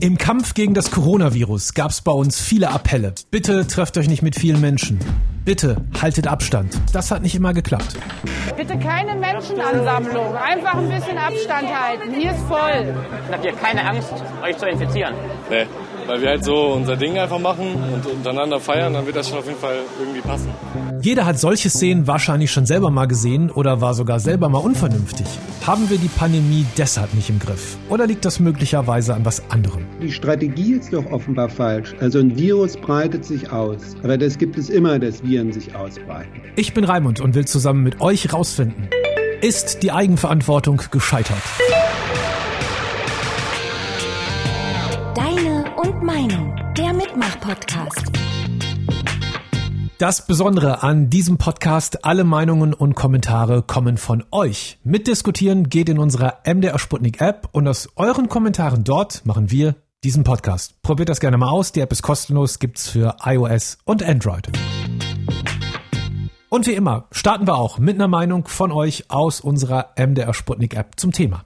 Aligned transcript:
Im 0.00 0.18
Kampf 0.18 0.52
gegen 0.52 0.74
das 0.74 0.90
Coronavirus 0.90 1.72
gab 1.72 1.90
es 1.90 2.02
bei 2.02 2.12
uns 2.12 2.40
viele 2.40 2.70
Appelle. 2.70 3.14
Bitte 3.30 3.66
trefft 3.66 3.96
euch 3.96 4.08
nicht 4.08 4.22
mit 4.22 4.38
vielen 4.38 4.60
Menschen. 4.60 4.98
Bitte 5.44 5.76
haltet 6.02 6.26
Abstand. 6.26 6.78
Das 6.92 7.10
hat 7.10 7.22
nicht 7.22 7.34
immer 7.34 7.54
geklappt. 7.54 7.96
Bitte 8.56 8.78
keine 8.78 9.14
Menschenansammlung. 9.14 10.36
Einfach 10.36 10.74
ein 10.74 10.88
bisschen 10.90 11.16
Abstand 11.16 11.68
halten. 11.68 12.12
Hier 12.12 12.32
ist 12.32 12.40
voll. 12.48 12.94
Habt 13.30 13.44
ihr 13.44 13.52
keine 13.52 13.88
Angst, 13.88 14.12
euch 14.42 14.56
zu 14.58 14.66
infizieren? 14.66 15.14
Nee, 15.48 15.66
weil 16.06 16.20
wir 16.20 16.28
halt 16.28 16.44
so 16.44 16.54
unser 16.54 16.96
Ding 16.96 17.18
einfach 17.18 17.38
machen 17.38 17.74
und 17.92 18.06
untereinander 18.06 18.60
feiern, 18.60 18.94
dann 18.94 19.06
wird 19.06 19.16
das 19.16 19.28
schon 19.28 19.38
auf 19.38 19.46
jeden 19.46 19.58
Fall 19.58 19.78
irgendwie 19.98 20.20
passen. 20.20 20.50
Jeder 21.02 21.26
hat 21.26 21.38
solche 21.38 21.70
Szenen 21.70 22.06
wahrscheinlich 22.06 22.50
schon 22.50 22.66
selber 22.66 22.90
mal 22.90 23.06
gesehen 23.06 23.50
oder 23.50 23.80
war 23.80 23.94
sogar 23.94 24.20
selber 24.20 24.48
mal 24.48 24.58
unvernünftig. 24.58 25.26
Haben 25.66 25.88
wir 25.90 25.98
die 25.98 26.08
Pandemie 26.08 26.64
deshalb 26.76 27.12
nicht 27.14 27.30
im 27.30 27.38
Griff? 27.38 27.76
Oder 27.88 28.06
liegt 28.06 28.24
das 28.24 28.40
möglicherweise 28.40 29.14
an 29.14 29.24
was 29.24 29.42
anderem? 29.50 29.84
Die 30.00 30.12
Strategie 30.12 30.74
ist 30.74 30.92
doch 30.92 31.06
offenbar 31.10 31.48
falsch. 31.48 31.94
Also 32.00 32.18
ein 32.18 32.36
Virus 32.36 32.76
breitet 32.76 33.24
sich 33.24 33.50
aus. 33.52 33.96
Aber 34.02 34.16
das 34.16 34.38
gibt 34.38 34.56
es 34.58 34.68
immer, 34.68 34.98
dass 34.98 35.22
Viren 35.22 35.52
sich 35.52 35.74
ausbreiten. 35.74 36.40
Ich 36.56 36.72
bin 36.74 36.84
Raimund 36.84 37.20
und 37.20 37.34
will 37.34 37.46
zusammen 37.46 37.82
mit 37.82 38.00
euch 38.00 38.32
rausfinden. 38.32 38.88
Ist 39.42 39.82
die 39.82 39.92
Eigenverantwortung 39.92 40.80
gescheitert? 40.90 41.36
Deine 45.14 45.55
und 45.86 46.02
Meinung, 46.02 46.56
der 46.76 46.92
Mitmach-Podcast. 46.92 48.10
Das 49.98 50.26
Besondere 50.26 50.82
an 50.82 51.10
diesem 51.10 51.38
Podcast, 51.38 52.04
alle 52.04 52.24
Meinungen 52.24 52.74
und 52.74 52.96
Kommentare 52.96 53.62
kommen 53.62 53.96
von 53.96 54.24
euch. 54.32 54.78
Mitdiskutieren 54.82 55.68
geht 55.68 55.88
in 55.88 56.00
unserer 56.00 56.40
MDR 56.44 56.80
Sputnik 56.80 57.20
App 57.20 57.48
und 57.52 57.68
aus 57.68 57.88
euren 57.94 58.28
Kommentaren 58.28 58.82
dort 58.82 59.24
machen 59.26 59.52
wir 59.52 59.76
diesen 60.02 60.24
Podcast. 60.24 60.82
Probiert 60.82 61.08
das 61.08 61.20
gerne 61.20 61.38
mal 61.38 61.50
aus, 61.50 61.70
die 61.70 61.80
App 61.80 61.92
ist 61.92 62.02
kostenlos, 62.02 62.58
gibt's 62.58 62.88
für 62.88 63.16
iOS 63.24 63.78
und 63.84 64.02
Android. 64.02 64.48
Und 66.48 66.66
wie 66.66 66.74
immer 66.74 67.06
starten 67.12 67.46
wir 67.46 67.56
auch 67.56 67.78
mit 67.78 67.94
einer 67.94 68.08
Meinung 68.08 68.48
von 68.48 68.72
euch 68.72 69.04
aus 69.08 69.40
unserer 69.40 69.90
MDR 69.96 70.34
Sputnik 70.34 70.74
App 70.74 70.98
zum 70.98 71.12
Thema. 71.12 71.44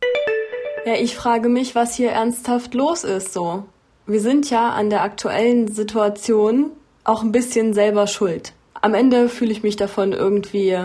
Ja, 0.87 0.95
ich 0.95 1.15
frage 1.15 1.51
mich, 1.51 1.75
was 1.75 1.95
hier 1.95 2.13
ernsthaft 2.13 2.73
los 2.73 3.05
ist 3.05 3.35
so. 3.35 3.65
Wir 4.11 4.21
sind 4.21 4.51
ja 4.51 4.71
an 4.71 4.91
der 4.91 5.05
aktuellen 5.05 5.69
Situation 5.69 6.73
auch 7.05 7.23
ein 7.23 7.31
bisschen 7.31 7.75
selber 7.75 8.09
schuld. 8.09 8.55
Am 8.75 8.93
Ende 8.95 9.29
fühle 9.29 9.53
ich 9.53 9.63
mich 9.63 9.77
davon 9.77 10.13
irgendwie 10.13 10.77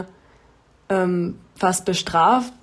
ähm, 0.90 1.40
fast 1.56 1.86
bestraft 1.86 2.54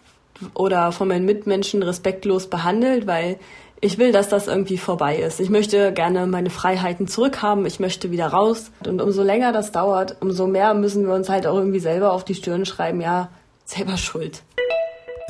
oder 0.55 0.93
von 0.93 1.09
meinen 1.09 1.25
Mitmenschen 1.25 1.83
respektlos 1.83 2.49
behandelt, 2.49 3.09
weil 3.09 3.41
ich 3.81 3.99
will, 3.99 4.13
dass 4.13 4.29
das 4.29 4.47
irgendwie 4.47 4.79
vorbei 4.79 5.17
ist. 5.17 5.41
Ich 5.41 5.51
möchte 5.51 5.93
gerne 5.93 6.29
meine 6.29 6.51
Freiheiten 6.51 7.09
zurückhaben, 7.09 7.67
ich 7.67 7.81
möchte 7.81 8.13
wieder 8.13 8.29
raus. 8.29 8.71
Und 8.87 9.03
umso 9.03 9.25
länger 9.25 9.51
das 9.53 9.73
dauert, 9.73 10.19
umso 10.21 10.47
mehr 10.47 10.75
müssen 10.75 11.05
wir 11.09 11.15
uns 11.15 11.29
halt 11.29 11.49
auch 11.49 11.57
irgendwie 11.57 11.81
selber 11.81 12.13
auf 12.13 12.25
die 12.25 12.37
Stirn 12.37 12.67
schreiben, 12.67 13.01
ja, 13.01 13.31
selber 13.65 13.97
schuld. 13.97 14.45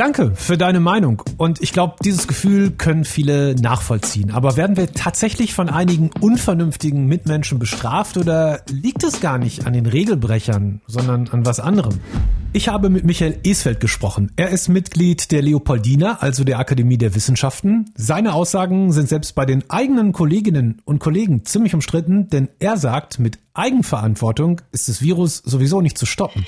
Danke 0.02 0.32
für 0.34 0.58
deine 0.58 0.80
Meinung. 0.80 1.22
Und 1.36 1.62
ich 1.62 1.72
glaube, 1.72 1.94
dieses 2.04 2.26
Gefühl 2.26 2.72
können 2.72 3.04
viele 3.04 3.54
nachvollziehen. 3.54 4.32
Aber 4.32 4.56
werden 4.56 4.76
wir 4.76 4.92
tatsächlich 4.92 5.54
von 5.54 5.68
einigen 5.68 6.10
unvernünftigen 6.18 7.06
Mitmenschen 7.06 7.60
bestraft 7.60 8.16
oder 8.16 8.62
liegt 8.68 9.04
es 9.04 9.20
gar 9.20 9.38
nicht 9.38 9.64
an 9.64 9.74
den 9.74 9.86
Regelbrechern, 9.86 10.80
sondern 10.88 11.28
an 11.28 11.46
was 11.46 11.60
anderem? 11.60 12.00
Ich 12.52 12.66
habe 12.66 12.90
mit 12.90 13.04
Michael 13.04 13.38
Esfeld 13.44 13.78
gesprochen. 13.78 14.32
Er 14.34 14.48
ist 14.48 14.68
Mitglied 14.68 15.30
der 15.30 15.40
Leopoldina, 15.40 16.18
also 16.18 16.42
der 16.42 16.58
Akademie 16.58 16.98
der 16.98 17.14
Wissenschaften. 17.14 17.92
Seine 17.94 18.34
Aussagen 18.34 18.90
sind 18.90 19.08
selbst 19.08 19.36
bei 19.36 19.46
den 19.46 19.70
eigenen 19.70 20.10
Kolleginnen 20.10 20.82
und 20.84 20.98
Kollegen 20.98 21.44
ziemlich 21.44 21.74
umstritten, 21.74 22.28
denn 22.28 22.48
er 22.58 22.76
sagt, 22.76 23.20
mit 23.20 23.38
Eigenverantwortung 23.54 24.62
ist 24.72 24.88
das 24.88 25.00
Virus 25.00 25.36
sowieso 25.36 25.80
nicht 25.80 25.96
zu 25.96 26.06
stoppen. 26.06 26.44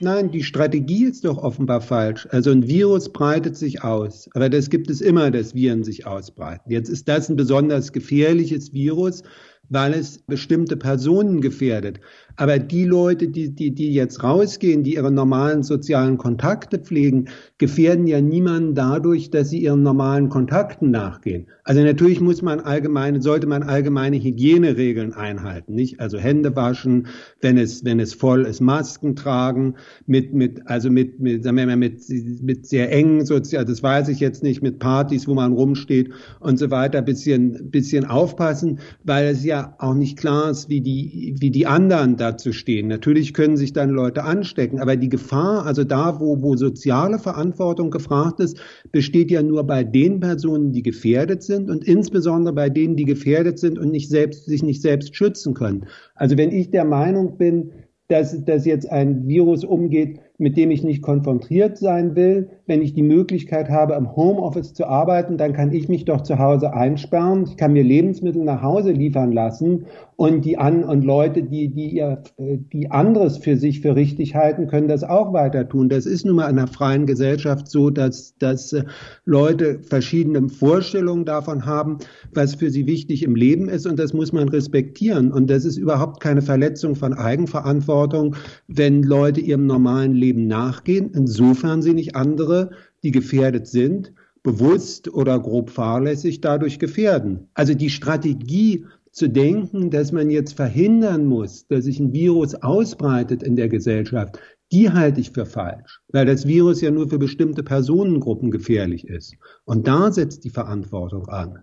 Nein, 0.00 0.30
die 0.30 0.44
Strategie 0.44 1.04
ist 1.06 1.24
doch 1.24 1.38
offenbar 1.38 1.80
falsch. 1.80 2.28
Also 2.30 2.52
ein 2.52 2.68
Virus 2.68 3.12
breitet 3.12 3.56
sich 3.56 3.82
aus. 3.82 4.28
Aber 4.34 4.48
das 4.48 4.70
gibt 4.70 4.90
es 4.90 5.00
immer, 5.00 5.32
dass 5.32 5.56
Viren 5.56 5.82
sich 5.82 6.06
ausbreiten. 6.06 6.70
Jetzt 6.70 6.88
ist 6.88 7.08
das 7.08 7.28
ein 7.28 7.34
besonders 7.34 7.92
gefährliches 7.92 8.72
Virus, 8.72 9.24
weil 9.70 9.94
es 9.94 10.18
bestimmte 10.18 10.76
Personen 10.76 11.40
gefährdet. 11.40 12.00
Aber 12.36 12.60
die 12.60 12.84
Leute, 12.84 13.26
die, 13.26 13.52
die, 13.52 13.72
die 13.74 13.92
jetzt 13.92 14.22
rausgehen, 14.22 14.84
die 14.84 14.94
ihre 14.94 15.10
normalen 15.10 15.64
sozialen 15.64 16.18
Kontakte 16.18 16.78
pflegen, 16.78 17.28
gefährden 17.58 18.06
ja 18.06 18.20
niemanden 18.20 18.76
dadurch, 18.76 19.30
dass 19.30 19.50
sie 19.50 19.58
ihren 19.58 19.82
normalen 19.82 20.28
Kontakten 20.28 20.92
nachgehen. 20.92 21.48
Also 21.64 21.82
natürlich 21.82 22.20
muss 22.20 22.40
man 22.40 22.60
allgemeine, 22.60 23.20
sollte 23.22 23.48
man 23.48 23.64
allgemeine 23.64 24.22
Hygieneregeln 24.22 25.14
einhalten, 25.14 25.74
nicht? 25.74 25.98
Also 25.98 26.18
Hände 26.18 26.54
waschen, 26.54 27.08
wenn 27.40 27.58
es, 27.58 27.84
wenn 27.84 27.98
es 27.98 28.14
voll 28.14 28.46
ist, 28.46 28.60
Masken 28.60 29.16
tragen, 29.16 29.74
mit, 30.06 30.32
mit, 30.32 30.62
also 30.66 30.90
mit, 30.90 31.18
mit, 31.18 31.42
sagen 31.42 31.56
wir 31.56 31.66
mal, 31.66 31.76
mit, 31.76 32.00
mit 32.40 32.66
sehr 32.66 32.92
engen 32.92 33.26
sozial, 33.26 33.64
das 33.64 33.82
weiß 33.82 34.08
ich 34.10 34.20
jetzt 34.20 34.44
nicht, 34.44 34.62
mit 34.62 34.78
Partys, 34.78 35.26
wo 35.26 35.34
man 35.34 35.54
rumsteht 35.54 36.12
und 36.38 36.56
so 36.56 36.70
weiter, 36.70 37.02
bisschen, 37.02 37.70
bisschen 37.72 38.04
aufpassen, 38.04 38.78
weil 39.02 39.26
es 39.26 39.44
ja 39.44 39.57
auch 39.78 39.94
nicht 39.94 40.18
klar 40.18 40.50
ist, 40.50 40.68
wie 40.68 40.80
die, 40.80 41.34
wie 41.38 41.50
die 41.50 41.66
anderen 41.66 42.16
da 42.16 42.36
zu 42.36 42.52
stehen. 42.52 42.88
Natürlich 42.88 43.34
können 43.34 43.56
sich 43.56 43.72
dann 43.72 43.90
Leute 43.90 44.24
anstecken, 44.24 44.80
aber 44.80 44.96
die 44.96 45.08
Gefahr, 45.08 45.66
also 45.66 45.84
da, 45.84 46.20
wo, 46.20 46.42
wo 46.42 46.56
soziale 46.56 47.18
Verantwortung 47.18 47.90
gefragt 47.90 48.40
ist, 48.40 48.58
besteht 48.92 49.30
ja 49.30 49.42
nur 49.42 49.64
bei 49.64 49.84
den 49.84 50.20
Personen, 50.20 50.72
die 50.72 50.82
gefährdet 50.82 51.42
sind 51.42 51.70
und 51.70 51.84
insbesondere 51.84 52.54
bei 52.54 52.70
denen, 52.70 52.96
die 52.96 53.04
gefährdet 53.04 53.58
sind 53.58 53.78
und 53.78 53.90
nicht 53.90 54.08
selbst, 54.08 54.46
sich 54.46 54.62
nicht 54.62 54.82
selbst 54.82 55.14
schützen 55.14 55.54
können. 55.54 55.86
Also 56.14 56.36
wenn 56.36 56.50
ich 56.50 56.70
der 56.70 56.84
Meinung 56.84 57.36
bin, 57.38 57.70
dass, 58.08 58.44
dass 58.44 58.64
jetzt 58.64 58.90
ein 58.90 59.28
Virus 59.28 59.64
umgeht, 59.64 60.20
mit 60.38 60.56
dem 60.56 60.70
ich 60.70 60.84
nicht 60.84 61.02
konfrontiert 61.02 61.76
sein 61.76 62.14
will. 62.14 62.48
Wenn 62.66 62.80
ich 62.80 62.94
die 62.94 63.02
Möglichkeit 63.02 63.68
habe, 63.70 63.94
im 63.94 64.14
Homeoffice 64.14 64.72
zu 64.72 64.86
arbeiten, 64.86 65.36
dann 65.36 65.52
kann 65.52 65.72
ich 65.72 65.88
mich 65.88 66.04
doch 66.04 66.22
zu 66.22 66.38
Hause 66.38 66.72
einsperren. 66.72 67.44
Ich 67.48 67.56
kann 67.56 67.72
mir 67.72 67.82
Lebensmittel 67.82 68.44
nach 68.44 68.62
Hause 68.62 68.92
liefern 68.92 69.32
lassen 69.32 69.86
und 70.14 70.44
die 70.44 70.56
an 70.56 70.84
und 70.84 71.04
Leute, 71.04 71.42
die 71.42 71.68
die 71.68 71.90
ihr 71.90 72.22
die 72.38 72.90
anderes 72.90 73.38
für 73.38 73.56
sich 73.56 73.80
für 73.80 73.96
richtig 73.96 74.34
halten, 74.34 74.68
können 74.68 74.88
das 74.88 75.02
auch 75.02 75.32
weiter 75.32 75.68
tun. 75.68 75.88
Das 75.88 76.06
ist 76.06 76.24
nun 76.24 76.36
mal 76.36 76.50
in 76.50 76.58
einer 76.58 76.68
freien 76.68 77.06
Gesellschaft 77.06 77.68
so, 77.68 77.90
dass 77.90 78.36
dass 78.38 78.72
äh, 78.72 78.84
Leute 79.24 79.80
verschiedene 79.80 80.48
Vorstellungen 80.48 81.24
davon 81.24 81.66
haben, 81.66 81.98
was 82.32 82.54
für 82.54 82.70
sie 82.70 82.86
wichtig 82.86 83.22
im 83.24 83.34
Leben 83.34 83.68
ist 83.68 83.86
und 83.86 83.98
das 83.98 84.12
muss 84.12 84.32
man 84.32 84.48
respektieren 84.48 85.32
und 85.32 85.50
das 85.50 85.64
ist 85.64 85.78
überhaupt 85.78 86.20
keine 86.20 86.42
Verletzung 86.42 86.94
von 86.94 87.14
Eigenverantwortung, 87.14 88.36
wenn 88.68 89.02
Leute 89.02 89.40
ihrem 89.40 89.66
normalen 89.66 90.12
Leben 90.12 90.27
Leben 90.28 90.46
nachgehen, 90.46 91.10
insofern 91.14 91.80
sie 91.80 91.94
nicht 91.94 92.14
andere, 92.14 92.70
die 93.02 93.12
gefährdet 93.12 93.66
sind, 93.66 94.12
bewusst 94.42 95.08
oder 95.08 95.38
grob 95.40 95.70
fahrlässig 95.70 96.42
dadurch 96.42 96.78
gefährden. 96.78 97.48
Also 97.54 97.72
die 97.74 97.88
Strategie 97.88 98.84
zu 99.10 99.28
denken, 99.28 99.90
dass 99.90 100.12
man 100.12 100.28
jetzt 100.28 100.52
verhindern 100.52 101.24
muss, 101.24 101.66
dass 101.66 101.84
sich 101.84 101.98
ein 101.98 102.12
Virus 102.12 102.54
ausbreitet 102.54 103.42
in 103.42 103.56
der 103.56 103.68
Gesellschaft, 103.68 104.38
die 104.70 104.90
halte 104.90 105.20
ich 105.20 105.30
für 105.30 105.46
falsch, 105.46 106.00
weil 106.12 106.26
das 106.26 106.46
Virus 106.46 106.82
ja 106.82 106.90
nur 106.90 107.08
für 107.08 107.18
bestimmte 107.18 107.62
Personengruppen 107.62 108.50
gefährlich 108.50 109.08
ist. 109.08 109.34
Und 109.64 109.88
da 109.88 110.12
setzt 110.12 110.44
die 110.44 110.50
Verantwortung 110.50 111.26
an. 111.28 111.60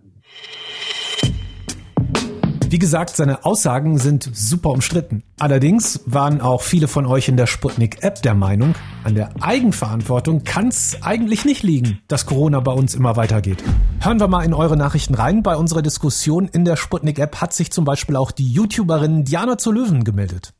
Wie 2.68 2.80
gesagt, 2.80 3.14
seine 3.14 3.44
Aussagen 3.44 3.96
sind 3.98 4.28
super 4.34 4.70
umstritten. 4.70 5.22
Allerdings 5.38 6.00
waren 6.04 6.40
auch 6.40 6.62
viele 6.62 6.88
von 6.88 7.06
euch 7.06 7.28
in 7.28 7.36
der 7.36 7.46
Sputnik-App 7.46 8.22
der 8.22 8.34
Meinung, 8.34 8.74
an 9.04 9.14
der 9.14 9.30
Eigenverantwortung 9.40 10.42
kann 10.42 10.68
es 10.68 11.00
eigentlich 11.00 11.44
nicht 11.44 11.62
liegen, 11.62 12.00
dass 12.08 12.26
Corona 12.26 12.58
bei 12.58 12.72
uns 12.72 12.96
immer 12.96 13.14
weitergeht. 13.14 13.62
Hören 14.00 14.18
wir 14.18 14.26
mal 14.26 14.44
in 14.44 14.52
eure 14.52 14.76
Nachrichten 14.76 15.14
rein. 15.14 15.44
Bei 15.44 15.54
unserer 15.54 15.82
Diskussion 15.82 16.48
in 16.48 16.64
der 16.64 16.74
Sputnik-App 16.74 17.40
hat 17.40 17.52
sich 17.52 17.70
zum 17.70 17.84
Beispiel 17.84 18.16
auch 18.16 18.32
die 18.32 18.50
YouTuberin 18.50 19.24
Diana 19.24 19.58
zu 19.58 19.70
Löwen 19.70 20.02
gemeldet. 20.02 20.52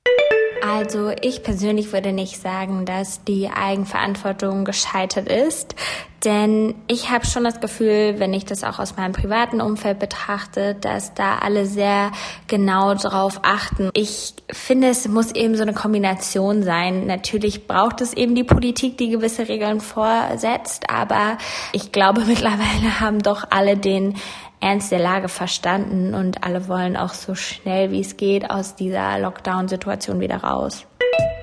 Also 0.68 1.12
ich 1.20 1.42
persönlich 1.42 1.92
würde 1.92 2.12
nicht 2.12 2.40
sagen, 2.40 2.86
dass 2.86 3.22
die 3.22 3.48
Eigenverantwortung 3.48 4.64
gescheitert 4.64 5.28
ist, 5.28 5.76
denn 6.24 6.74
ich 6.88 7.10
habe 7.10 7.24
schon 7.24 7.44
das 7.44 7.60
Gefühl, 7.60 8.16
wenn 8.18 8.34
ich 8.34 8.44
das 8.44 8.64
auch 8.64 8.80
aus 8.80 8.96
meinem 8.96 9.12
privaten 9.12 9.60
Umfeld 9.60 10.00
betrachte, 10.00 10.74
dass 10.74 11.14
da 11.14 11.38
alle 11.38 11.66
sehr 11.66 12.10
genau 12.48 12.94
drauf 12.94 13.40
achten. 13.42 13.90
Ich 13.94 14.34
finde, 14.50 14.88
es 14.88 15.06
muss 15.06 15.30
eben 15.32 15.54
so 15.56 15.62
eine 15.62 15.72
Kombination 15.72 16.64
sein. 16.64 17.06
Natürlich 17.06 17.68
braucht 17.68 18.00
es 18.00 18.12
eben 18.12 18.34
die 18.34 18.42
Politik, 18.42 18.98
die 18.98 19.10
gewisse 19.10 19.48
Regeln 19.48 19.80
vorsetzt, 19.80 20.90
aber 20.90 21.38
ich 21.72 21.92
glaube 21.92 22.22
mittlerweile 22.26 22.98
haben 22.98 23.20
doch 23.20 23.44
alle 23.50 23.76
den 23.76 24.14
Ernst 24.60 24.90
der 24.90 24.98
Lage 24.98 25.28
verstanden 25.28 26.14
und 26.14 26.44
alle 26.44 26.68
wollen 26.68 26.96
auch 26.96 27.14
so 27.14 27.34
schnell 27.34 27.90
wie 27.90 28.00
es 28.00 28.16
geht 28.16 28.50
aus 28.50 28.74
dieser 28.74 29.18
Lockdown-Situation 29.18 30.20
wieder 30.20 30.38
raus. 30.38 30.86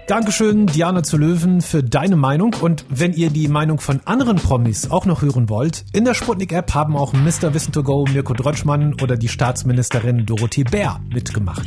Dankeschön, 0.08 0.66
Diana 0.68 1.02
zu 1.02 1.18
Löwen, 1.18 1.62
für 1.62 1.82
deine 1.82 2.18
Meinung. 2.18 2.54
Und 2.60 2.86
wenn 2.90 3.14
ihr 3.14 3.30
die 3.30 3.48
Meinung 3.48 3.80
von 3.80 4.02
anderen 4.04 4.36
Promis 4.36 4.92
auch 4.92 5.06
noch 5.06 5.22
hören 5.22 5.48
wollt, 5.48 5.86
in 5.94 6.04
der 6.04 6.14
Sputnik-App 6.14 6.74
haben 6.74 6.98
auch 6.98 7.14
Mr. 7.14 7.54
Wissen 7.54 7.72
to 7.72 7.84
Go, 7.84 8.06
Mirko 8.12 8.34
Drotschmann 8.34 8.96
oder 9.02 9.16
die 9.16 9.30
Staatsministerin 9.30 10.26
Dorothee 10.26 10.66
Bär 10.66 11.00
mitgemacht. 11.10 11.66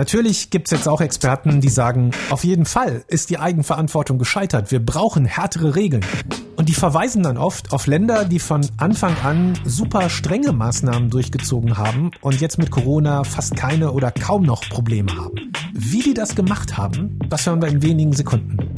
Natürlich 0.00 0.48
gibt's 0.48 0.70
jetzt 0.70 0.88
auch 0.88 1.02
Experten, 1.02 1.60
die 1.60 1.68
sagen, 1.68 2.12
auf 2.30 2.42
jeden 2.42 2.64
Fall 2.64 3.04
ist 3.08 3.28
die 3.28 3.36
Eigenverantwortung 3.36 4.16
gescheitert. 4.16 4.70
Wir 4.70 4.82
brauchen 4.82 5.26
härtere 5.26 5.76
Regeln. 5.76 6.02
Und 6.56 6.70
die 6.70 6.74
verweisen 6.74 7.22
dann 7.22 7.36
oft 7.36 7.74
auf 7.74 7.86
Länder, 7.86 8.24
die 8.24 8.38
von 8.38 8.66
Anfang 8.78 9.14
an 9.22 9.58
super 9.66 10.08
strenge 10.08 10.52
Maßnahmen 10.52 11.10
durchgezogen 11.10 11.76
haben 11.76 12.12
und 12.22 12.40
jetzt 12.40 12.56
mit 12.56 12.70
Corona 12.70 13.24
fast 13.24 13.56
keine 13.56 13.92
oder 13.92 14.10
kaum 14.10 14.44
noch 14.44 14.62
Probleme 14.70 15.14
haben. 15.14 15.52
Wie 15.74 16.00
die 16.00 16.14
das 16.14 16.34
gemacht 16.34 16.78
haben, 16.78 17.18
das 17.28 17.44
hören 17.44 17.60
wir 17.60 17.68
in 17.68 17.82
wenigen 17.82 18.14
Sekunden. 18.14 18.69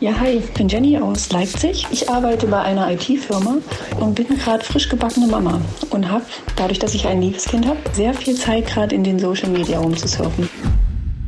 Ja, 0.00 0.12
hi, 0.20 0.28
ich 0.28 0.52
bin 0.52 0.68
Jenny 0.68 0.96
aus 0.96 1.32
Leipzig. 1.32 1.84
Ich 1.90 2.08
arbeite 2.08 2.46
bei 2.46 2.60
einer 2.60 2.88
IT-Firma 2.92 3.56
und 3.98 4.14
bin 4.14 4.28
gerade 4.28 4.64
frisch 4.64 4.88
gebackene 4.88 5.26
Mama 5.26 5.60
und 5.90 6.08
habe, 6.08 6.24
dadurch, 6.54 6.78
dass 6.78 6.94
ich 6.94 7.08
ein 7.08 7.20
liebes 7.20 7.46
Kind 7.46 7.66
habe, 7.66 7.80
sehr 7.94 8.14
viel 8.14 8.36
Zeit 8.36 8.66
gerade 8.66 8.94
in 8.94 9.02
den 9.02 9.18
Social 9.18 9.48
Media 9.48 9.80
rumzusurfen. 9.80 10.48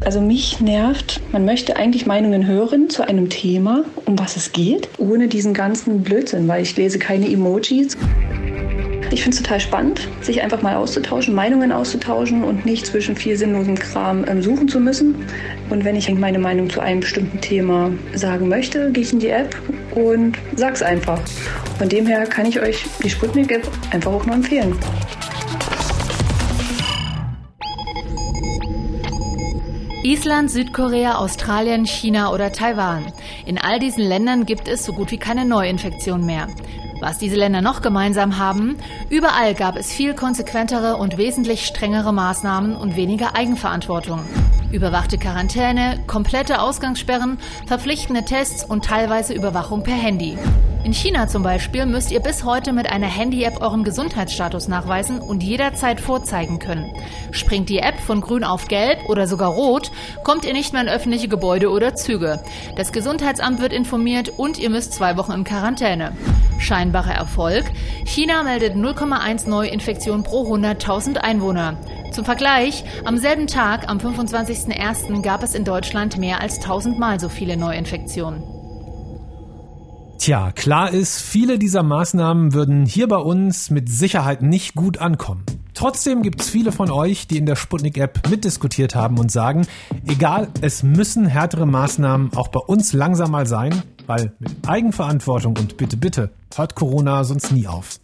Also 0.04 0.20
mich 0.20 0.60
nervt, 0.60 1.20
man 1.32 1.44
möchte 1.44 1.74
eigentlich 1.74 2.06
Meinungen 2.06 2.46
hören 2.46 2.88
zu 2.88 3.06
einem 3.08 3.28
Thema, 3.28 3.82
um 4.06 4.16
was 4.16 4.36
es 4.36 4.52
geht, 4.52 4.88
ohne 4.98 5.26
diesen 5.26 5.52
ganzen 5.52 6.04
Blödsinn, 6.04 6.46
weil 6.46 6.62
ich 6.62 6.76
lese 6.76 7.00
keine 7.00 7.28
Emojis. 7.28 7.98
Ich 9.12 9.22
finde 9.22 9.36
es 9.36 9.42
total 9.42 9.58
spannend, 9.58 10.08
sich 10.20 10.40
einfach 10.40 10.62
mal 10.62 10.76
auszutauschen, 10.76 11.34
Meinungen 11.34 11.72
auszutauschen 11.72 12.44
und 12.44 12.64
nicht 12.64 12.86
zwischen 12.86 13.16
viel 13.16 13.36
sinnlosem 13.36 13.76
Kram 13.76 14.24
ähm, 14.28 14.40
suchen 14.40 14.68
zu 14.68 14.78
müssen. 14.78 15.26
Und 15.68 15.84
wenn 15.84 15.96
ich 15.96 16.08
meine 16.12 16.38
Meinung 16.38 16.70
zu 16.70 16.80
einem 16.80 17.00
bestimmten 17.00 17.40
Thema 17.40 17.90
sagen 18.14 18.48
möchte, 18.48 18.92
gehe 18.92 19.02
ich 19.02 19.12
in 19.12 19.18
die 19.18 19.30
App 19.30 19.56
und 19.96 20.38
sag's 20.54 20.80
einfach. 20.82 21.20
Von 21.78 21.88
dem 21.88 22.06
her 22.06 22.24
kann 22.24 22.46
ich 22.46 22.60
euch 22.60 22.84
die 23.02 23.10
Sputnik-App 23.10 23.68
einfach 23.90 24.12
auch 24.12 24.24
nur 24.26 24.36
empfehlen. 24.36 24.76
Island, 30.04 30.50
Südkorea, 30.50 31.16
Australien, 31.16 31.84
China 31.84 32.32
oder 32.32 32.52
Taiwan. 32.52 33.12
In 33.44 33.58
all 33.58 33.80
diesen 33.80 34.04
Ländern 34.04 34.46
gibt 34.46 34.68
es 34.68 34.84
so 34.84 34.92
gut 34.92 35.10
wie 35.10 35.18
keine 35.18 35.44
Neuinfektion 35.44 36.24
mehr. 36.24 36.48
Was 37.00 37.16
diese 37.16 37.36
Länder 37.36 37.62
noch 37.62 37.80
gemeinsam 37.80 38.36
haben, 38.36 38.76
überall 39.08 39.54
gab 39.54 39.76
es 39.76 39.90
viel 39.90 40.14
konsequentere 40.14 40.96
und 40.96 41.16
wesentlich 41.16 41.64
strengere 41.64 42.12
Maßnahmen 42.12 42.76
und 42.76 42.94
weniger 42.94 43.34
Eigenverantwortung. 43.34 44.20
Überwachte 44.72 45.18
Quarantäne, 45.18 45.98
komplette 46.06 46.60
Ausgangssperren, 46.62 47.38
verpflichtende 47.66 48.24
Tests 48.24 48.64
und 48.64 48.84
teilweise 48.84 49.34
Überwachung 49.34 49.82
per 49.82 49.94
Handy. 49.94 50.38
In 50.84 50.94
China 50.94 51.26
zum 51.26 51.42
Beispiel 51.42 51.84
müsst 51.86 52.10
ihr 52.12 52.20
bis 52.20 52.44
heute 52.44 52.72
mit 52.72 52.90
einer 52.90 53.08
Handy-App 53.08 53.60
euren 53.60 53.84
Gesundheitsstatus 53.84 54.68
nachweisen 54.68 55.18
und 55.18 55.42
jederzeit 55.42 56.00
vorzeigen 56.00 56.58
können. 56.58 56.92
Springt 57.32 57.68
die 57.68 57.80
App 57.80 58.00
von 58.00 58.20
grün 58.20 58.44
auf 58.44 58.66
gelb 58.66 59.08
oder 59.08 59.26
sogar 59.26 59.50
rot, 59.50 59.90
kommt 60.22 60.44
ihr 60.44 60.52
nicht 60.52 60.72
mehr 60.72 60.82
in 60.82 60.88
öffentliche 60.88 61.28
Gebäude 61.28 61.70
oder 61.70 61.96
Züge. 61.96 62.40
Das 62.76 62.92
Gesundheitsamt 62.92 63.60
wird 63.60 63.72
informiert 63.72 64.32
und 64.38 64.58
ihr 64.58 64.70
müsst 64.70 64.94
zwei 64.94 65.16
Wochen 65.16 65.32
in 65.32 65.44
Quarantäne. 65.44 66.12
Scheinbarer 66.58 67.14
Erfolg. 67.14 67.64
China 68.04 68.42
meldet 68.42 68.74
0,1 68.74 69.48
Neuinfektionen 69.48 70.22
pro 70.22 70.46
100.000 70.54 71.16
Einwohner. 71.16 71.76
Zum 72.12 72.24
Vergleich, 72.24 72.84
am 73.04 73.18
selben 73.18 73.46
Tag, 73.46 73.88
am 73.88 73.98
25.01., 73.98 75.22
gab 75.22 75.42
es 75.42 75.54
in 75.54 75.64
Deutschland 75.64 76.18
mehr 76.18 76.40
als 76.40 76.56
1000 76.56 76.98
Mal 76.98 77.20
so 77.20 77.28
viele 77.28 77.56
Neuinfektionen. 77.56 78.42
Tja, 80.18 80.52
klar 80.52 80.90
ist, 80.90 81.22
viele 81.22 81.58
dieser 81.58 81.82
Maßnahmen 81.82 82.52
würden 82.52 82.84
hier 82.84 83.08
bei 83.08 83.16
uns 83.16 83.70
mit 83.70 83.88
Sicherheit 83.88 84.42
nicht 84.42 84.74
gut 84.74 84.98
ankommen. 84.98 85.44
Trotzdem 85.72 86.22
gibt 86.22 86.42
es 86.42 86.50
viele 86.50 86.72
von 86.72 86.90
euch, 86.90 87.26
die 87.26 87.38
in 87.38 87.46
der 87.46 87.56
Sputnik-App 87.56 88.28
mitdiskutiert 88.28 88.94
haben 88.94 89.18
und 89.18 89.30
sagen, 89.30 89.66
egal, 90.06 90.48
es 90.60 90.82
müssen 90.82 91.24
härtere 91.24 91.64
Maßnahmen 91.64 92.34
auch 92.34 92.48
bei 92.48 92.60
uns 92.60 92.92
langsam 92.92 93.30
mal 93.30 93.46
sein, 93.46 93.82
weil 94.06 94.34
mit 94.40 94.68
Eigenverantwortung 94.68 95.56
und 95.56 95.76
bitte, 95.78 95.96
bitte 95.96 96.32
hört 96.54 96.74
Corona 96.74 97.24
sonst 97.24 97.52
nie 97.52 97.66
auf. 97.66 97.98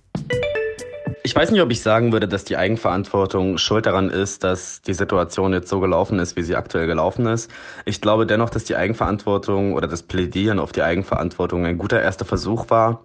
Ich 1.26 1.34
weiß 1.34 1.50
nicht, 1.50 1.60
ob 1.60 1.72
ich 1.72 1.82
sagen 1.82 2.12
würde, 2.12 2.28
dass 2.28 2.44
die 2.44 2.56
Eigenverantwortung 2.56 3.58
schuld 3.58 3.86
daran 3.86 4.10
ist, 4.10 4.44
dass 4.44 4.80
die 4.82 4.94
Situation 4.94 5.52
jetzt 5.52 5.68
so 5.68 5.80
gelaufen 5.80 6.20
ist, 6.20 6.36
wie 6.36 6.42
sie 6.42 6.54
aktuell 6.54 6.86
gelaufen 6.86 7.26
ist. 7.26 7.50
Ich 7.84 8.00
glaube 8.00 8.26
dennoch, 8.26 8.48
dass 8.48 8.62
die 8.62 8.76
Eigenverantwortung 8.76 9.72
oder 9.72 9.88
das 9.88 10.04
Plädieren 10.04 10.60
auf 10.60 10.70
die 10.70 10.82
Eigenverantwortung 10.82 11.66
ein 11.66 11.78
guter 11.78 12.00
erster 12.00 12.24
Versuch 12.24 12.70
war. 12.70 13.00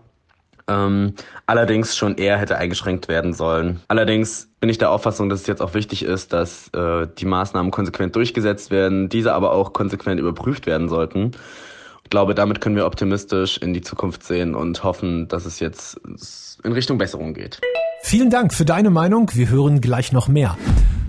Ähm, 0.67 1.15
allerdings 1.47 1.97
schon 1.97 2.15
eher 2.15 2.37
hätte 2.37 2.59
eingeschränkt 2.59 3.07
werden 3.07 3.33
sollen. 3.33 3.81
Allerdings 3.87 4.51
bin 4.59 4.69
ich 4.69 4.77
der 4.77 4.91
Auffassung, 4.91 5.27
dass 5.27 5.41
es 5.41 5.47
jetzt 5.47 5.63
auch 5.63 5.73
wichtig 5.73 6.03
ist, 6.03 6.31
dass 6.31 6.67
äh, 6.75 7.07
die 7.17 7.25
Maßnahmen 7.25 7.71
konsequent 7.71 8.15
durchgesetzt 8.15 8.69
werden, 8.69 9.09
diese 9.09 9.33
aber 9.33 9.51
auch 9.51 9.73
konsequent 9.73 10.19
überprüft 10.19 10.67
werden 10.67 10.89
sollten. 10.89 11.31
Ich 12.03 12.11
glaube, 12.11 12.35
damit 12.35 12.61
können 12.61 12.75
wir 12.75 12.85
optimistisch 12.85 13.57
in 13.57 13.73
die 13.73 13.81
Zukunft 13.81 14.21
sehen 14.21 14.53
und 14.53 14.83
hoffen, 14.83 15.27
dass 15.27 15.45
es 15.45 15.59
jetzt 15.59 15.99
in 16.63 16.71
Richtung 16.71 16.99
Besserung 16.99 17.33
geht. 17.33 17.59
Vielen 18.03 18.29
Dank 18.29 18.53
für 18.53 18.65
deine 18.65 18.89
Meinung. 18.89 19.31
Wir 19.33 19.49
hören 19.49 19.79
gleich 19.79 20.11
noch 20.11 20.27
mehr. 20.27 20.57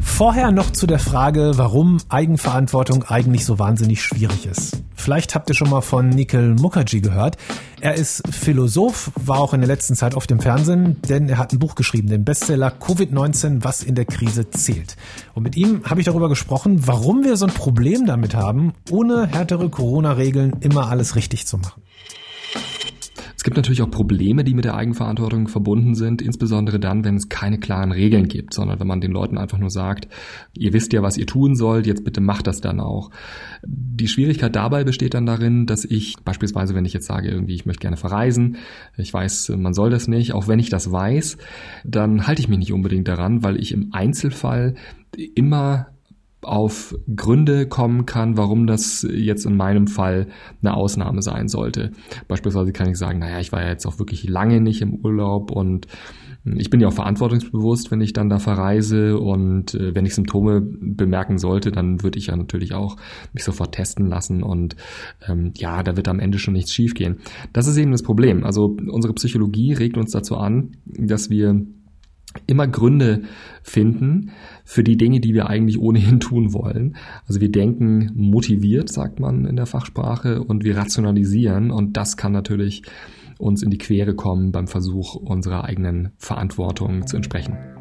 Vorher 0.01 0.53
noch 0.53 0.71
zu 0.71 0.87
der 0.87 0.99
Frage, 0.99 1.53
warum 1.57 1.99
Eigenverantwortung 2.09 3.05
eigentlich 3.05 3.45
so 3.45 3.59
wahnsinnig 3.59 4.03
schwierig 4.03 4.47
ist. 4.47 4.83
Vielleicht 4.95 5.35
habt 5.35 5.49
ihr 5.49 5.57
schon 5.57 5.71
mal 5.71 5.81
von 5.81 6.11
Nikhil 6.11 6.55
Mukherjee 6.55 7.01
gehört. 7.01 7.39
Er 7.81 7.95
ist 7.95 8.23
Philosoph, 8.31 9.11
war 9.17 9.41
auch 9.41 9.53
in 9.53 9.61
der 9.63 9.69
letzten 9.69 9.97
Zeit 9.97 10.15
auf 10.15 10.29
dem 10.29 10.39
Fernsehen, 10.39 11.01
denn 11.09 11.29
er 11.29 11.39
hat 11.39 11.53
ein 11.53 11.59
Buch 11.59 11.75
geschrieben, 11.75 12.09
den 12.09 12.25
Bestseller 12.25 12.73
Covid-19, 12.79 13.65
was 13.65 13.83
in 13.83 13.97
der 13.97 14.05
Krise 14.05 14.51
zählt. 14.51 14.97
Und 15.35 15.43
mit 15.43 15.57
ihm 15.57 15.83
habe 15.89 16.01
ich 16.01 16.07
darüber 16.07 16.29
gesprochen, 16.29 16.87
warum 16.87 17.25
wir 17.25 17.37
so 17.37 17.47
ein 17.47 17.55
Problem 17.55 18.07
damit 18.07 18.37
haben, 18.37 18.75
ohne 18.91 19.27
härtere 19.27 19.71
Corona-Regeln 19.71 20.59
immer 20.61 20.89
alles 20.89 21.17
richtig 21.17 21.47
zu 21.47 21.59
machen. 21.59 21.83
Es 23.43 23.45
gibt 23.45 23.57
natürlich 23.57 23.83
auch 23.83 23.91
Probleme, 23.91 24.45
die 24.45 24.55
mit 24.55 24.65
der 24.65 24.77
Eigenverantwortung 24.77 25.49
verbunden 25.49 25.97
sind, 25.97 26.23
insbesondere 26.23 26.79
dann, 26.79 27.05
wenn 27.05 27.17
es 27.17 27.29
keine 27.29 27.59
klaren 27.59 27.91
Regeln 27.91 28.29
gibt, 28.29 28.55
sondern 28.55 28.79
wenn 28.79 28.87
man 28.87 29.01
den 29.01 29.11
Leuten 29.11 29.37
einfach 29.37 29.59
nur 29.59 29.69
sagt, 29.69 30.07
ihr 30.57 30.73
wisst 30.73 30.93
ja, 30.93 31.03
was 31.03 31.17
ihr 31.17 31.27
tun 31.27 31.57
sollt, 31.57 31.89
jetzt 31.89 32.05
bitte 32.05 32.21
macht 32.21 32.47
das 32.47 32.61
dann 32.61 32.79
auch. 32.79 33.11
Die 33.67 34.07
Schwierigkeit 34.07 34.55
dabei 34.55 34.85
besteht 34.85 35.15
dann 35.15 35.27
darin, 35.27 35.67
dass 35.67 35.85
ich 35.85 36.15
beispielsweise, 36.25 36.77
wenn 36.77 36.85
ich 36.85 36.93
jetzt 36.93 37.09
sage, 37.09 37.31
irgendwie, 37.31 37.57
ich 37.57 37.67
möchte 37.67 37.81
gerne 37.81 37.97
verreisen, 37.97 38.59
ich 38.97 39.13
weiß, 39.13 39.53
man 39.57 39.75
soll 39.75 39.91
das 39.91 40.07
nicht, 40.07 40.35
auch 40.35 40.47
wenn 40.47 40.61
ich 40.61 40.71
das 40.71 40.93
weiß, 40.93 41.37
dann 41.85 42.29
halte 42.29 42.43
ich 42.43 42.49
mich 42.49 42.61
nicht 42.61 42.73
unbedingt 42.73 43.09
daran, 43.09 43.43
weil 43.43 43.59
ich 43.59 43.73
im 43.73 43.89
Einzelfall 43.91 44.77
immer 45.35 45.89
auf 46.43 46.95
Gründe 47.15 47.67
kommen 47.67 48.05
kann, 48.07 48.37
warum 48.37 48.67
das 48.67 49.07
jetzt 49.11 49.47
in 49.47 49.57
meinem 49.57 49.87
Fall 49.87 50.29
eine 50.61 50.75
Ausnahme 50.75 51.23
sein 51.23 51.49
sollte. 51.49 51.93
Beispielsweise 52.29 52.73
kann 52.73 52.91
ich 52.91 52.99
sagen, 52.99 53.21
naja, 53.21 53.39
ich 53.41 53.53
war 53.53 53.63
ja 53.63 53.69
jetzt 53.69 53.87
auch 53.87 53.99
wirklich 53.99 54.29
lange 54.29 54.61
nicht 54.61 54.83
im 54.83 54.95
Urlaub 54.95 55.51
und 55.51 55.87
ich 56.45 56.71
bin 56.71 56.81
ja 56.81 56.89
auch 56.89 56.93
verantwortungsbewusst, 56.93 57.93
wenn 57.93 58.01
ich 58.01 58.13
dann 58.13 58.29
da 58.29 58.41
verreise 58.41 59.19
und 59.19 59.75
äh, 59.75 59.95
wenn 59.95 60.05
ich 60.05 60.15
Symptome 60.15 60.61
bemerken 60.61 61.39
sollte, 61.39 61.71
dann 61.71 62.03
würde 62.03 62.19
ich 62.19 62.27
ja 62.27 62.37
natürlich 62.37 62.75
auch 62.75 62.97
mich 63.33 63.45
sofort 63.45 63.73
testen 63.75 64.07
lassen 64.07 64.43
und 64.43 64.75
ähm, 65.29 65.53
ja, 65.57 65.85
da 65.85 65.97
wird 65.97 66.09
am 66.09 66.19
Ende 66.19 66.39
schon 66.39 66.55
nichts 66.55 66.73
schiefgehen. 66.73 67.19
Das 67.53 67.69
ist 67.69 67.77
eben 67.77 67.93
das 67.93 68.03
Problem. 68.03 68.43
Also 68.43 68.77
unsere 68.91 69.15
Psychologie 69.15 69.73
regt 69.75 69.97
uns 69.97 70.11
dazu 70.11 70.37
an, 70.37 70.73
dass 70.85 71.31
wir 71.31 71.65
immer 72.47 72.67
Gründe 72.67 73.23
finden 73.63 74.31
für 74.65 74.85
die 74.85 74.97
Dinge, 74.97 75.21
die 75.21 75.35
wir 75.35 75.49
eigentlich 75.49 75.79
ohnehin 75.79 76.21
tun 76.21 76.53
wollen. 76.53 76.97
Also 77.27 77.41
wir 77.41 77.51
denken 77.51 78.11
motiviert, 78.15 78.91
sagt 78.91 79.21
man 79.21 79.45
in 79.45 79.57
der 79.57 79.67
Fachsprache, 79.67 80.43
und 80.43 80.65
wir 80.65 80.77
rationalisieren 80.77 81.71
und 81.71 81.97
das 81.97 82.17
kann 82.17 82.33
natürlich 82.33 82.83
uns 83.39 83.63
in 83.63 83.71
die 83.71 83.79
Quere 83.79 84.15
kommen 84.15 84.53
beim 84.53 84.69
Versuch, 84.69 85.17
unserer 85.17 85.65
eigenen 85.65 86.13
Verantwortung 86.17 87.07
zu 87.07 87.17
entsprechen. 87.17 87.72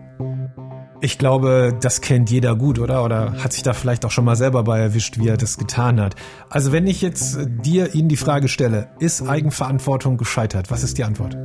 Ich 1.03 1.17
glaube, 1.17 1.75
das 1.81 2.01
kennt 2.01 2.29
jeder 2.29 2.55
gut, 2.55 2.77
oder? 2.77 3.03
Oder 3.03 3.33
hat 3.43 3.53
sich 3.53 3.63
da 3.63 3.73
vielleicht 3.73 4.05
auch 4.05 4.11
schon 4.11 4.23
mal 4.23 4.35
selber 4.35 4.63
bei 4.63 4.77
erwischt, 4.77 5.17
wie 5.17 5.29
er 5.29 5.35
das 5.35 5.57
getan 5.57 5.99
hat. 5.99 6.15
Also 6.51 6.71
wenn 6.71 6.85
ich 6.85 7.01
jetzt 7.01 7.39
dir 7.65 7.95
Ihnen 7.95 8.07
die 8.07 8.17
Frage 8.17 8.47
stelle, 8.47 8.89
ist 8.99 9.27
Eigenverantwortung 9.27 10.17
gescheitert? 10.17 10.69
Was 10.69 10.83
ist 10.83 10.99
die 10.99 11.03
Antwort? 11.03 11.35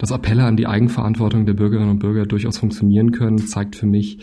Dass 0.00 0.10
Appelle 0.10 0.42
an 0.42 0.56
die 0.56 0.66
Eigenverantwortung 0.66 1.46
der 1.46 1.54
Bürgerinnen 1.54 1.90
und 1.90 2.00
Bürger 2.00 2.26
durchaus 2.26 2.58
funktionieren 2.58 3.12
können, 3.12 3.38
zeigt 3.38 3.76
für 3.76 3.86
mich 3.86 4.18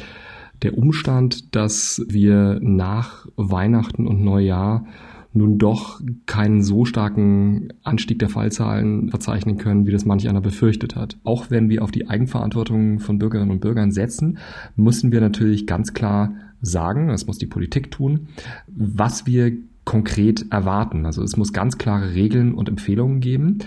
der 0.63 0.78
Umstand, 0.78 1.56
dass 1.56 2.02
wir 2.10 2.60
nach 2.62 3.25
Weihnachten 3.38 4.06
und 4.06 4.22
Neujahr 4.22 4.86
nun 5.34 5.58
doch 5.58 6.00
keinen 6.25 6.62
so 6.63 6.86
starken 6.86 7.70
Anstieg 7.84 8.20
der 8.20 8.30
Fallzahlen 8.30 9.10
verzeichnen 9.10 9.58
können, 9.58 9.88
wie 9.88 9.92
das 9.92 10.06
manch 10.06 10.30
einer 10.30 10.42
befürchtet 10.42 10.96
hat. 10.96 11.18
Auch 11.24 11.50
wenn 11.50 11.70
wir 11.70 11.84
auf 11.84 11.92
die 11.92 12.08
Eigenverantwortung 12.08 13.00
von 13.00 13.18
Bürgerinnen 13.18 13.52
und 13.52 13.62
Bürgern 13.62 13.92
setzen, 13.92 14.38
müssen 14.75 15.12
wir 15.12 15.22
natürlich 15.22 15.66
ganz 15.66 15.94
klar 15.94 16.34
sagen, 16.62 17.08
das 17.08 17.28
muss 17.28 17.40
die 17.40 17.48
Politik 17.48 17.92
tun, 17.92 18.28
was 18.68 19.25
wir 19.25 19.54
konkret 19.86 20.46
erwarten. 20.52 21.06
Also 21.06 21.24
es 21.24 21.36
muss 21.36 21.52
ganz 21.52 21.78
klare 21.78 22.13
Regeln 22.13 22.54
und 22.54 22.70
Empfehlungen 22.70 23.20
geben, 23.20 23.60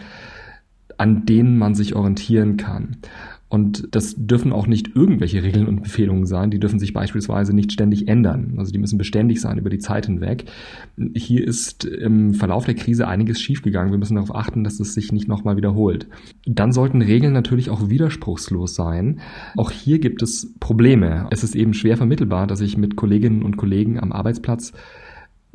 an 0.97 1.27
denen 1.27 1.59
man 1.59 1.75
sich 1.75 1.95
orientieren 1.95 2.57
kann. 2.57 2.97
Und 3.49 3.89
das 3.93 4.17
dürfen 4.17 4.53
auch 4.53 4.67
nicht 4.67 4.97
irgendwelche 4.97 5.43
Regeln 5.45 5.69
und 5.69 5.79
Empfehlungen 5.79 6.27
sein. 6.27 6.51
Die 6.51 6.59
dürfen 6.59 6.81
sich 6.81 6.93
beispielsweise 6.93 7.55
nicht 7.55 7.71
ständig 7.71 8.09
ändern. 8.09 8.55
Also 8.57 8.73
die 8.73 8.79
müssen 8.79 8.99
beständig 8.99 9.41
sein 9.41 9.59
über 9.59 9.71
die 9.71 9.79
Zeit 9.79 10.07
hinweg. 10.07 10.47
Hier 11.15 11.47
ist 11.47 11.85
im 11.85 12.35
Verlauf 12.35 12.65
der 12.65 12.75
Krise 12.75 13.07
einiges 13.07 13.41
schiefgegangen. 13.41 13.93
Wir 13.93 13.99
müssen 13.99 14.17
darauf 14.17 14.35
achten, 14.35 14.65
dass 14.65 14.81
es 14.81 14.95
sich 14.95 15.13
nicht 15.13 15.29
nochmal 15.29 15.57
wiederholt. 15.57 16.09
Dann 16.45 16.73
sollten 16.73 17.03
Regeln 17.03 17.33
natürlich 17.33 17.71
auch 17.71 17.89
widerspruchslos 17.89 18.75
sein. 18.75 19.21
Auch 19.57 19.71
hier 19.71 20.01
gibt 20.01 20.23
es 20.23 20.53
Probleme. 20.59 21.29
Es 21.31 21.45
ist 21.45 21.55
eben 21.55 21.73
schwer 21.73 21.97
vermittelbar, 21.97 22.49
dass 22.49 22.61
ich 22.61 22.77
mit 22.77 22.97
Kolleginnen 22.97 23.43
und 23.43 23.57
Kollegen 23.57 24.01
am 24.01 24.11
Arbeitsplatz 24.11 24.73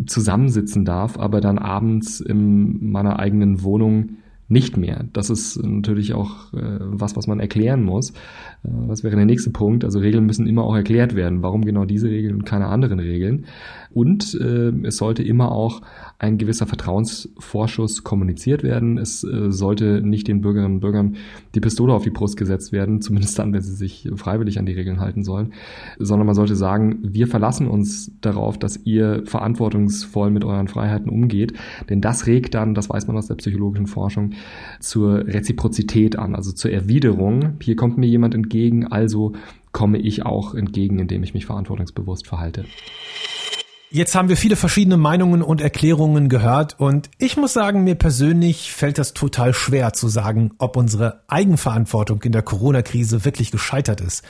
zusammensitzen 0.05 0.86
darf, 0.86 1.19
aber 1.19 1.41
dann 1.41 1.60
abends 1.60 2.21
in 2.21 2.89
meiner 2.91 3.19
eigenen 3.19 3.63
Wohnung 3.63 4.17
nicht 4.51 4.75
mehr. 4.75 5.05
Das 5.13 5.29
ist 5.29 5.63
natürlich 5.63 6.13
auch 6.13 6.53
äh, 6.53 6.79
was, 6.79 7.15
was 7.15 7.25
man 7.25 7.39
erklären 7.39 7.84
muss. 7.84 8.12
Äh, 8.12 8.88
das 8.88 9.03
wäre 9.03 9.15
der 9.15 9.25
nächste 9.25 9.50
Punkt. 9.50 9.86
Also 9.86 10.00
Regeln 10.00 10.25
müssen 10.25 10.46
immer 10.46 10.63
auch 10.63 10.75
erklärt 10.75 11.15
werden. 11.15 11.41
Warum 11.41 11.63
genau 11.63 11.86
diese 11.86 12.10
Regeln 12.10 12.36
und 12.36 12.46
keine 12.46 12.67
anderen 12.67 13.00
Regeln? 13.00 13.46
Und 13.93 14.36
äh, 14.36 14.72
es 14.84 14.98
sollte 14.98 15.24
immer 15.24 15.51
auch 15.51 15.81
ein 16.20 16.38
gewisser 16.38 16.65
Vertrauensvorschuss 16.65 18.03
kommuniziert 18.03 18.63
werden. 18.63 18.98
Es 18.98 19.24
äh, 19.24 19.51
sollte 19.51 20.01
nicht 20.01 20.27
den 20.27 20.41
Bürgerinnen 20.41 20.75
und 20.75 20.79
Bürgern 20.81 21.15
die 21.55 21.60
Pistole 21.60 21.93
auf 21.93 22.03
die 22.03 22.10
Brust 22.10 22.38
gesetzt 22.38 22.72
werden, 22.72 23.01
zumindest 23.01 23.39
dann, 23.39 23.53
wenn 23.53 23.62
sie 23.62 23.74
sich 23.74 24.10
freiwillig 24.15 24.60
an 24.60 24.65
die 24.65 24.74
Regeln 24.74 25.00
halten 25.00 25.24
sollen, 25.24 25.53
sondern 25.98 26.25
man 26.25 26.36
sollte 26.36 26.55
sagen, 26.55 27.00
wir 27.01 27.27
verlassen 27.27 27.67
uns 27.67 28.12
darauf, 28.22 28.58
dass 28.58 28.86
ihr 28.86 29.24
verantwortungsvoll 29.25 30.29
mit 30.29 30.46
euren 30.46 30.67
Freiheiten 30.67 31.10
umgeht, 31.10 31.53
denn 31.89 32.01
das 32.01 32.27
regt 32.27 32.53
dann, 32.53 32.74
das 32.74 32.89
weiß 32.89 33.08
man 33.08 33.17
aus 33.17 33.27
der 33.27 33.36
psychologischen 33.36 33.88
Forschung, 33.88 34.31
zur 34.79 35.27
Reziprozität 35.27 36.17
an, 36.17 36.36
also 36.36 36.51
zur 36.51 36.71
Erwiderung. 36.71 37.57
Hier 37.62 37.75
kommt 37.75 37.98
mir 37.98 38.07
jemand 38.07 38.36
entgegen, 38.36 38.88
also 38.88 39.33
komme 39.71 39.98
ich 39.98 40.25
auch 40.25 40.53
entgegen, 40.53 41.00
indem 41.00 41.24
ich 41.24 41.33
mich 41.33 41.45
verantwortungsbewusst 41.45 42.27
verhalte. 42.27 42.65
Jetzt 43.93 44.15
haben 44.15 44.29
wir 44.29 44.38
viele 44.38 44.55
verschiedene 44.55 44.95
Meinungen 44.95 45.41
und 45.41 45.60
Erklärungen 45.60 46.29
gehört 46.29 46.79
und 46.79 47.10
ich 47.17 47.36
muss 47.36 47.51
sagen, 47.51 47.83
mir 47.83 47.95
persönlich 47.95 48.71
fällt 48.71 48.98
das 48.98 49.13
total 49.13 49.53
schwer 49.53 49.91
zu 49.91 50.07
sagen, 50.07 50.51
ob 50.60 50.77
unsere 50.77 51.25
Eigenverantwortung 51.27 52.21
in 52.21 52.31
der 52.31 52.41
Corona-Krise 52.41 53.25
wirklich 53.25 53.51
gescheitert 53.51 54.00
ist. 54.00 54.24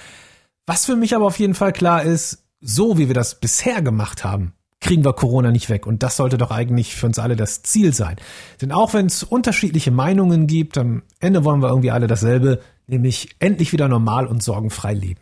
Was 0.66 0.88
für 0.88 0.96
mich 0.96 1.16
aber 1.16 1.28
auf 1.28 1.38
jeden 1.38 1.54
Fall 1.54 1.74
klar 1.74 2.02
ist, 2.02 2.48
so 2.60 2.98
wie 2.98 3.08
wir 3.08 3.14
das 3.14 3.40
bisher 3.40 3.84
gemacht 3.84 4.24
haben, 4.24 4.54
kriegen 4.82 5.06
wir 5.06 5.14
Corona 5.14 5.52
nicht 5.52 5.70
weg. 5.70 5.88
Und 5.88 6.04
das 6.04 6.18
sollte 6.18 6.38
doch 6.38 6.52
eigentlich 6.52 6.96
für 6.96 7.06
uns 7.06 7.20
alle 7.20 7.36
das 7.36 7.64
Ziel 7.64 7.94
sein. 7.94 8.18
Denn 8.62 8.72
auch 8.72 8.94
wenn 8.94 9.06
es 9.06 9.24
unterschiedliche 9.24 9.92
Meinungen 9.92 10.48
gibt, 10.48 10.78
am 10.78 11.04
Ende 11.20 11.46
wollen 11.46 11.62
wir 11.62 11.70
irgendwie 11.70 11.92
alle 11.92 12.08
dasselbe, 12.08 12.60
nämlich 12.88 13.30
endlich 13.40 13.72
wieder 13.72 13.88
normal 13.88 14.28
und 14.28 14.44
sorgenfrei 14.44 14.94
leben. 14.94 15.22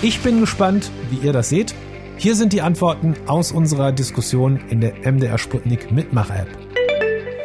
Ich 0.00 0.20
bin 0.20 0.40
gespannt, 0.40 0.92
wie 1.10 1.26
ihr 1.26 1.32
das 1.32 1.48
seht. 1.48 1.74
Hier 2.18 2.36
sind 2.36 2.52
die 2.52 2.62
Antworten 2.62 3.16
aus 3.26 3.50
unserer 3.50 3.90
Diskussion 3.90 4.60
in 4.68 4.80
der 4.80 4.92
MDR 5.10 5.38
Sputnik 5.38 5.90
Mitmach-App. 5.90 6.48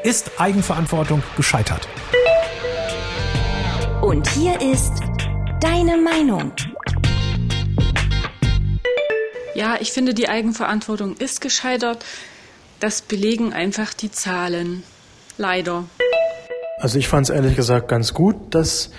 Ist 0.04 0.40
Eigenverantwortung 0.40 1.24
gescheitert? 1.38 1.88
Und 4.02 4.28
hier 4.30 4.60
ist 4.62 4.94
deine 5.62 5.98
Meinung. 5.98 6.52
Ja, 9.56 9.78
ich 9.80 9.92
finde, 9.92 10.14
die 10.14 10.30
Eigenverantwortung 10.30 11.16
ist 11.18 11.40
gescheitert. 11.40 12.04
Das 12.80 13.02
belegen 13.02 13.54
einfach 13.54 13.94
die 13.94 14.12
Zahlen. 14.12 14.84
Leider. 15.38 15.86
Also 16.80 16.98
ich 16.98 17.08
fand 17.08 17.30
es 17.30 17.36
ehrlich 17.36 17.56
gesagt 17.56 17.88
ganz 17.88 18.14
gut, 18.14 18.36
dass 18.50 18.90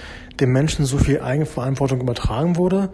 dem 0.40 0.52
Menschen 0.52 0.84
so 0.84 0.98
viel 0.98 1.20
Eigenverantwortung 1.20 2.00
übertragen 2.00 2.56
wurde. 2.56 2.90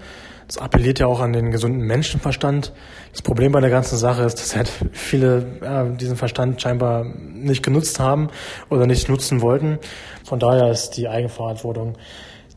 Das 0.47 0.59
appelliert 0.59 0.99
ja 0.99 1.07
auch 1.07 1.21
an 1.21 1.33
den 1.33 1.53
gesunden 1.53 1.83
Menschenverstand. 1.83 2.73
Das 3.13 3.23
Problem 3.23 3.53
bei 3.53 3.61
der 3.61 3.71
ganzen 3.71 3.97
Sache 3.99 4.25
ist, 4.25 4.37
dass 4.37 4.57
halt 4.57 4.71
viele 4.93 5.61
ja, 5.63 5.85
diesen 5.85 6.17
Verstand 6.17 6.61
scheinbar 6.61 7.05
nicht 7.05 7.63
genutzt 7.63 8.01
haben 8.01 8.31
oder 8.69 8.87
nicht 8.87 9.09
nutzen 9.09 9.43
wollten. 9.43 9.79
Von 10.25 10.41
daher 10.41 10.71
ist 10.71 10.97
die 10.97 11.09
Eigenverantwortung 11.09 11.97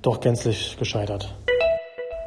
doch 0.01 0.21
gänzlich 0.21 0.75
gescheitert. 0.79 1.35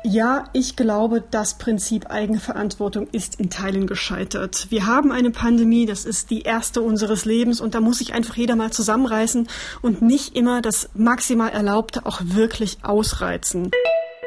Ja, 0.08 0.44
ich 0.52 0.76
glaube, 0.76 1.20
das 1.20 1.58
Prinzip 1.58 2.12
Eigenverantwortung 2.12 3.08
ist 3.10 3.40
in 3.40 3.50
Teilen 3.50 3.88
gescheitert. 3.88 4.68
Wir 4.70 4.86
haben 4.86 5.10
eine 5.10 5.32
Pandemie, 5.32 5.84
das 5.84 6.04
ist 6.04 6.30
die 6.30 6.42
erste 6.42 6.80
unseres 6.80 7.24
Lebens 7.24 7.60
und 7.60 7.74
da 7.74 7.80
muss 7.80 7.98
sich 7.98 8.14
einfach 8.14 8.36
jeder 8.36 8.54
mal 8.54 8.70
zusammenreißen 8.70 9.48
und 9.82 10.02
nicht 10.02 10.36
immer 10.36 10.62
das 10.62 10.90
maximal 10.94 11.50
Erlaubte 11.50 12.06
auch 12.06 12.20
wirklich 12.22 12.78
ausreizen. 12.84 13.72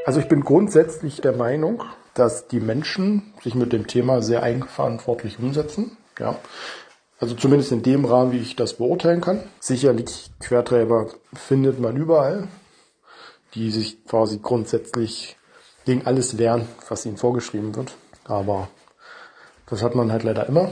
Also 0.05 0.19
ich 0.19 0.27
bin 0.27 0.41
grundsätzlich 0.41 1.21
der 1.21 1.31
Meinung, 1.31 1.81
dass 2.13 2.49
die 2.49 2.59
Menschen 2.59 3.31
sich 3.41 3.55
mit 3.55 3.71
dem 3.71 3.87
Thema 3.87 4.21
sehr 4.21 4.43
eigenverantwortlich 4.43 5.39
umsetzen. 5.39 5.95
Ja. 6.19 6.35
Also 7.19 7.35
zumindest 7.35 7.71
in 7.71 7.83
dem 7.83 8.03
Rahmen, 8.03 8.33
wie 8.33 8.39
ich 8.39 8.57
das 8.57 8.73
beurteilen 8.73 9.21
kann. 9.21 9.43
Sicherlich 9.61 10.29
Quertreiber 10.41 11.07
findet 11.33 11.79
man 11.79 11.95
überall, 11.95 12.49
die 13.53 13.71
sich 13.71 14.03
quasi 14.03 14.39
grundsätzlich 14.39 15.37
gegen 15.85 16.05
alles 16.05 16.37
wehren, 16.37 16.67
was 16.87 17.05
ihnen 17.05 17.17
vorgeschrieben 17.17 17.75
wird. 17.75 17.95
Aber 18.25 18.67
das 19.69 19.83
hat 19.83 19.95
man 19.95 20.11
halt 20.11 20.23
leider 20.23 20.47
immer. 20.47 20.69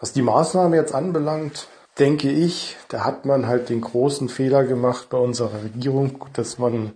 Was 0.00 0.12
die 0.12 0.22
Maßnahme 0.22 0.76
jetzt 0.76 0.94
anbelangt, 0.94 1.68
denke 1.98 2.30
ich, 2.30 2.76
da 2.88 3.04
hat 3.04 3.24
man 3.24 3.46
halt 3.46 3.68
den 3.68 3.80
großen 3.80 4.28
Fehler 4.28 4.64
gemacht 4.64 5.08
bei 5.10 5.18
unserer 5.18 5.62
Regierung, 5.64 6.24
dass 6.32 6.58
man 6.58 6.92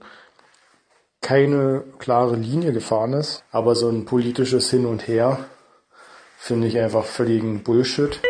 keine 1.21 1.85
klare 1.99 2.37
Linie 2.37 2.73
gefahren 2.73 3.12
ist, 3.12 3.45
aber 3.50 3.75
so 3.75 3.88
ein 3.88 4.04
politisches 4.04 4.71
Hin 4.71 4.87
und 4.87 5.07
Her 5.07 5.38
finde 6.37 6.66
ich 6.66 6.78
einfach 6.78 7.04
völligen 7.04 7.62
Bullshit. 7.62 8.21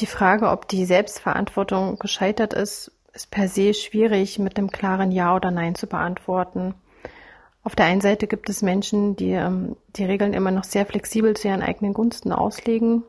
Die 0.00 0.06
Frage, 0.06 0.48
ob 0.48 0.68
die 0.68 0.86
Selbstverantwortung 0.86 1.98
gescheitert 1.98 2.54
ist, 2.54 2.92
ist 3.12 3.30
per 3.30 3.48
se 3.48 3.74
schwierig 3.74 4.38
mit 4.38 4.56
einem 4.56 4.70
klaren 4.70 5.10
Ja 5.10 5.34
oder 5.34 5.50
Nein 5.50 5.74
zu 5.74 5.86
beantworten. 5.86 6.74
Auf 7.68 7.76
der 7.76 7.84
einen 7.84 8.00
Seite 8.00 8.26
gibt 8.26 8.48
es 8.48 8.62
Menschen, 8.62 9.14
die 9.14 9.32
ähm, 9.32 9.76
die 9.94 10.06
Regeln 10.06 10.32
immer 10.32 10.50
noch 10.50 10.64
sehr 10.64 10.86
flexibel 10.86 11.36
zu 11.36 11.48
ihren 11.48 11.60
eigenen 11.60 11.92
Gunsten 11.92 12.32
auslegen. 12.32 13.02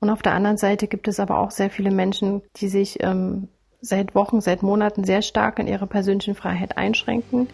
Und 0.00 0.08
auf 0.08 0.22
der 0.22 0.32
anderen 0.32 0.56
Seite 0.56 0.86
gibt 0.86 1.06
es 1.06 1.20
aber 1.20 1.38
auch 1.38 1.50
sehr 1.50 1.68
viele 1.68 1.90
Menschen, 1.90 2.40
die 2.56 2.68
sich 2.68 3.02
ähm, 3.02 3.48
seit 3.82 4.14
Wochen, 4.14 4.40
seit 4.40 4.62
Monaten 4.62 5.04
sehr 5.04 5.20
stark 5.20 5.58
in 5.58 5.66
ihrer 5.66 5.86
persönlichen 5.86 6.34
Freiheit 6.34 6.78
einschränken, 6.78 7.48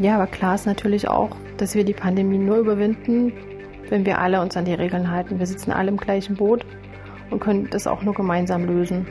ja, 0.00 0.16
aber 0.16 0.26
klar 0.26 0.56
ist 0.56 0.66
natürlich 0.66 1.06
auch, 1.06 1.30
dass 1.56 1.76
wir 1.76 1.84
die 1.84 1.94
Pandemie 1.94 2.38
nur 2.38 2.56
überwinden, 2.56 3.32
wenn 3.88 4.04
wir 4.04 4.18
alle 4.18 4.40
uns 4.40 4.56
an 4.56 4.64
die 4.64 4.74
Regeln 4.74 5.08
halten. 5.08 5.38
Wir 5.38 5.46
sitzen 5.46 5.70
alle 5.70 5.90
im 5.90 5.98
gleichen 5.98 6.34
Boot 6.34 6.66
und 7.30 7.38
können 7.38 7.68
das 7.70 7.86
auch 7.86 8.02
nur 8.02 8.14
gemeinsam 8.14 8.66
lösen. 8.66 9.06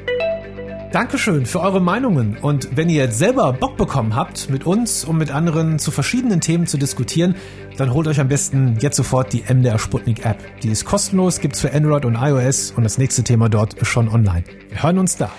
Dankeschön 0.96 1.46
für 1.46 1.60
eure 1.60 1.82
Meinungen. 1.82 2.38
Und 2.38 2.78
wenn 2.78 2.88
ihr 2.88 3.04
jetzt 3.04 3.18
selber 3.18 3.52
Bock 3.52 3.76
bekommen 3.76 4.16
habt, 4.16 4.50
mit 4.50 4.66
uns 4.66 5.04
und 5.04 5.18
mit 5.18 5.30
anderen 5.30 5.78
zu 5.78 5.92
verschiedenen 5.92 6.40
Themen 6.40 6.68
zu 6.68 6.78
diskutieren, 6.78 7.36
dann 7.76 7.94
holt 7.94 8.08
euch 8.08 8.22
am 8.22 8.30
besten 8.30 8.78
jetzt 8.80 8.96
sofort 8.96 9.34
die 9.34 9.44
MDR 9.44 9.78
Sputnik 9.78 10.26
App. 10.26 10.38
Die 10.62 10.70
ist 10.70 10.86
kostenlos, 10.86 11.42
gibt's 11.42 11.60
für 11.60 11.74
Android 11.74 12.06
und 12.06 12.16
iOS 12.16 12.72
und 12.72 12.84
das 12.84 12.98
nächste 12.98 13.26
Thema 13.26 13.50
dort 13.50 13.74
ist 13.74 13.90
schon 13.90 14.08
online. 14.08 14.46
Wir 14.70 14.84
hören 14.84 14.98
uns 15.00 15.18
da. 15.18 15.30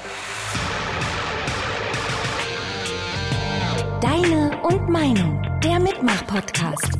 Deine 4.02 4.60
und 4.62 4.90
Meinung, 4.90 5.42
der 5.64 5.80
Mitmach-Podcast. 5.80 6.98